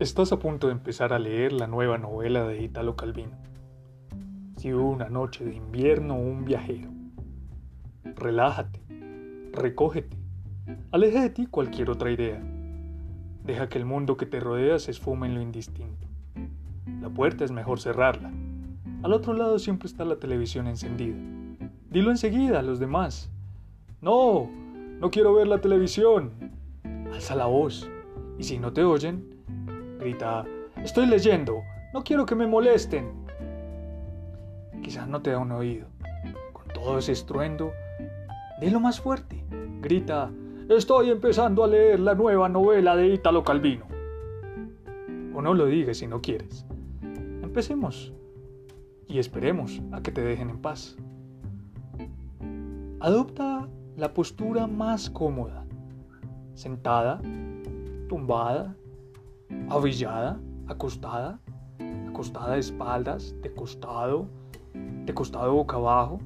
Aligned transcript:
Estás 0.00 0.32
a 0.32 0.38
punto 0.38 0.68
de 0.68 0.72
empezar 0.72 1.12
a 1.12 1.18
leer 1.18 1.52
la 1.52 1.66
nueva 1.66 1.98
novela 1.98 2.48
de 2.48 2.62
Italo 2.62 2.96
Calvino. 2.96 3.36
Si 4.56 4.72
hubo 4.72 4.88
una 4.88 5.10
noche 5.10 5.44
de 5.44 5.54
invierno 5.54 6.14
un 6.14 6.46
viajero. 6.46 6.88
Relájate, 8.16 8.80
recógete, 9.52 10.16
aleja 10.90 11.20
de 11.20 11.28
ti 11.28 11.44
cualquier 11.44 11.90
otra 11.90 12.10
idea. 12.10 12.42
Deja 13.44 13.68
que 13.68 13.76
el 13.76 13.84
mundo 13.84 14.16
que 14.16 14.24
te 14.24 14.40
rodea 14.40 14.78
se 14.78 14.90
esfume 14.90 15.26
en 15.26 15.34
lo 15.34 15.42
indistinto. 15.42 16.08
La 17.02 17.10
puerta 17.10 17.44
es 17.44 17.50
mejor 17.50 17.78
cerrarla. 17.78 18.32
Al 19.02 19.12
otro 19.12 19.34
lado 19.34 19.58
siempre 19.58 19.86
está 19.86 20.06
la 20.06 20.16
televisión 20.16 20.66
encendida. 20.66 21.18
Dilo 21.90 22.10
enseguida 22.10 22.60
a 22.60 22.62
los 22.62 22.80
demás. 22.80 23.30
No, 24.00 24.48
no 24.98 25.10
quiero 25.10 25.34
ver 25.34 25.46
la 25.46 25.60
televisión. 25.60 26.30
Alza 27.12 27.36
la 27.36 27.44
voz. 27.44 27.86
Y 28.38 28.44
si 28.44 28.58
no 28.58 28.72
te 28.72 28.82
oyen, 28.82 29.39
grita, 30.00 30.44
estoy 30.82 31.06
leyendo, 31.06 31.62
no 31.92 32.02
quiero 32.02 32.26
que 32.26 32.34
me 32.34 32.46
molesten. 32.46 33.12
Quizás 34.82 35.06
no 35.06 35.20
te 35.22 35.30
da 35.30 35.38
un 35.38 35.52
oído. 35.52 35.86
Con 36.52 36.66
todo 36.68 36.98
ese 36.98 37.12
estruendo, 37.12 37.72
dilo 38.60 38.80
más 38.80 39.00
fuerte. 39.00 39.44
Grita, 39.80 40.30
estoy 40.68 41.10
empezando 41.10 41.62
a 41.62 41.68
leer 41.68 42.00
la 42.00 42.14
nueva 42.14 42.48
novela 42.48 42.96
de 42.96 43.08
Ítalo 43.08 43.44
Calvino. 43.44 43.86
O 45.34 45.42
no 45.42 45.54
lo 45.54 45.66
digas 45.66 45.98
si 45.98 46.06
no 46.06 46.20
quieres. 46.20 46.64
Empecemos 47.42 48.12
y 49.06 49.18
esperemos 49.18 49.82
a 49.92 50.02
que 50.02 50.12
te 50.12 50.22
dejen 50.22 50.50
en 50.50 50.58
paz. 50.58 50.96
Adopta 53.00 53.68
la 53.96 54.14
postura 54.14 54.66
más 54.66 55.10
cómoda, 55.10 55.64
sentada, 56.54 57.20
tumbada, 58.08 58.76
avillada, 59.70 60.38
acostada, 60.66 61.38
acostada 62.08 62.54
de 62.54 62.60
espaldas, 62.60 63.34
de 63.40 63.52
costado, 63.54 64.26
de 64.74 65.14
costado 65.14 65.54
boca 65.54 65.76
abajo, 65.76 66.20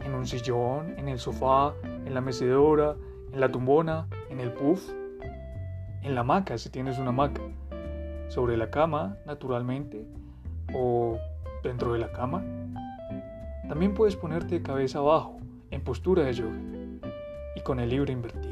en 0.00 0.14
un 0.14 0.26
sillón, 0.26 0.98
en 0.98 1.08
el 1.08 1.18
sofá, 1.18 1.74
en 1.84 2.12
la 2.14 2.20
mecedora, 2.20 2.96
en 3.32 3.40
la 3.40 3.48
tumbona, 3.48 4.08
en 4.30 4.40
el 4.40 4.52
puff, 4.52 4.90
en 6.02 6.14
la 6.14 6.20
hamaca 6.20 6.58
si 6.58 6.70
tienes 6.70 6.98
una 6.98 7.10
hamaca, 7.10 7.42
sobre 8.28 8.56
la 8.56 8.70
cama, 8.70 9.16
naturalmente, 9.24 10.06
o 10.74 11.18
dentro 11.62 11.92
de 11.92 12.00
la 12.00 12.12
cama. 12.12 12.42
También 13.68 13.94
puedes 13.94 14.16
ponerte 14.16 14.56
de 14.56 14.62
cabeza 14.62 14.98
abajo, 14.98 15.38
en 15.70 15.82
postura 15.82 16.24
de 16.24 16.32
yoga, 16.32 16.58
y 17.54 17.60
con 17.60 17.80
el 17.80 17.90
libro 17.90 18.10
invertido, 18.10 18.47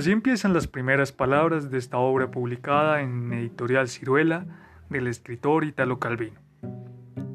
Así 0.00 0.12
empiezan 0.12 0.54
las 0.54 0.66
primeras 0.66 1.12
palabras 1.12 1.70
de 1.70 1.76
esta 1.76 1.98
obra 1.98 2.30
publicada 2.30 3.02
en 3.02 3.32
Editorial 3.32 3.88
Ciruela 3.88 4.46
del 4.88 5.06
escritor 5.06 5.64
Italo 5.64 5.98
Calvino. 5.98 6.40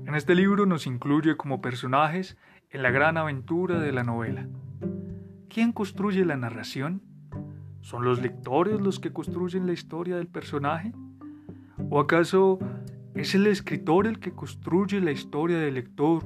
En 0.05 0.15
este 0.15 0.35
libro 0.35 0.65
nos 0.65 0.87
incluye 0.87 1.37
como 1.37 1.61
personajes 1.61 2.37
en 2.69 2.81
la 2.81 2.91
gran 2.91 3.17
aventura 3.17 3.79
de 3.79 3.91
la 3.91 4.03
novela. 4.03 4.47
¿Quién 5.49 5.73
construye 5.73 6.25
la 6.25 6.37
narración? 6.37 7.01
¿Son 7.81 8.03
los 8.03 8.21
lectores 8.21 8.79
los 8.81 8.99
que 8.99 9.13
construyen 9.13 9.67
la 9.67 9.73
historia 9.73 10.15
del 10.15 10.27
personaje? 10.27 10.93
¿O 11.89 11.99
acaso 11.99 12.59
es 13.13 13.35
el 13.35 13.47
escritor 13.47 14.07
el 14.07 14.19
que 14.19 14.33
construye 14.33 14.99
la 14.99 15.11
historia 15.11 15.59
del 15.59 15.75
lector 15.75 16.23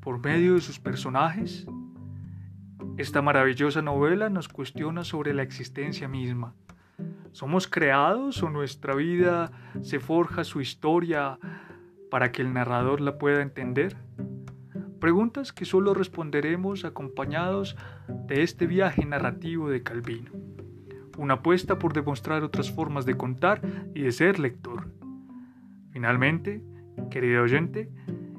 por 0.00 0.18
medio 0.24 0.54
de 0.54 0.60
sus 0.60 0.78
personajes? 0.78 1.66
Esta 2.96 3.20
maravillosa 3.20 3.82
novela 3.82 4.30
nos 4.30 4.48
cuestiona 4.48 5.04
sobre 5.04 5.34
la 5.34 5.42
existencia 5.42 6.06
misma. 6.08 6.54
¿Somos 7.32 7.66
creados 7.66 8.42
o 8.42 8.50
nuestra 8.50 8.94
vida 8.94 9.52
se 9.82 10.00
forja 10.00 10.44
su 10.44 10.60
historia 10.60 11.38
para 12.10 12.32
que 12.32 12.42
el 12.42 12.52
narrador 12.52 13.00
la 13.00 13.18
pueda 13.18 13.42
entender? 13.42 13.96
Preguntas 15.00 15.52
que 15.52 15.64
solo 15.64 15.94
responderemos 15.94 16.84
acompañados 16.84 17.76
de 18.26 18.42
este 18.42 18.66
viaje 18.66 19.04
narrativo 19.06 19.70
de 19.70 19.82
Calvino. 19.82 20.30
Una 21.16 21.34
apuesta 21.34 21.78
por 21.78 21.94
demostrar 21.94 22.44
otras 22.44 22.70
formas 22.70 23.06
de 23.06 23.16
contar 23.16 23.60
y 23.94 24.02
de 24.02 24.12
ser 24.12 24.38
lector. 24.38 24.99
Finalmente, 25.92 26.62
querido 27.10 27.42
oyente, 27.42 27.90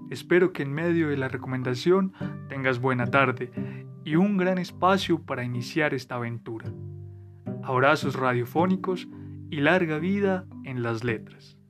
espero 0.10 0.54
que 0.54 0.64
en 0.64 0.74
medio 0.74 1.10
de 1.10 1.18
la 1.18 1.28
recomendación 1.28 2.14
tengas 2.50 2.80
buena 2.80 3.08
tarde 3.08 3.52
y 4.04 4.16
un 4.16 4.38
gran 4.38 4.58
espacio 4.58 5.24
para 5.24 5.44
iniciar 5.44 5.94
esta 5.94 6.16
aventura. 6.16 6.72
Abrazos 7.64 8.16
radiofónicos 8.16 9.08
y 9.50 9.58
larga 9.58 10.00
vida 10.00 10.46
en 10.64 10.82
las 10.82 11.04
letras. 11.04 11.61